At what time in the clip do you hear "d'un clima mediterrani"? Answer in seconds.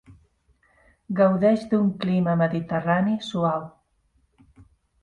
1.75-3.15